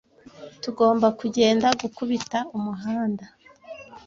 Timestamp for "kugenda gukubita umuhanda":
1.19-3.25